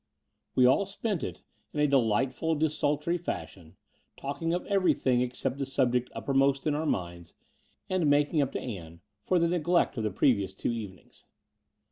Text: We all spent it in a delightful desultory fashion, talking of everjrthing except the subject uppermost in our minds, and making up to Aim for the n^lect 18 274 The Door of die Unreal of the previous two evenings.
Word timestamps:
We 0.55 0.65
all 0.65 0.87
spent 0.87 1.23
it 1.23 1.43
in 1.73 1.79
a 1.79 1.85
delightful 1.85 2.55
desultory 2.55 3.19
fashion, 3.19 3.75
talking 4.17 4.51
of 4.51 4.63
everjrthing 4.63 5.21
except 5.21 5.59
the 5.59 5.65
subject 5.67 6.09
uppermost 6.15 6.65
in 6.65 6.73
our 6.73 6.87
minds, 6.87 7.35
and 7.87 8.09
making 8.09 8.41
up 8.41 8.51
to 8.53 8.59
Aim 8.59 9.01
for 9.27 9.37
the 9.37 9.45
n^lect 9.45 9.45
18 9.45 9.45
274 9.45 9.45
The 9.45 9.45
Door 9.45 9.45
of 9.45 9.45
die 9.49 9.69
Unreal 9.69 9.83
of 9.83 10.03
the 10.13 10.17
previous 10.17 10.53
two 10.53 10.71
evenings. 10.71 11.25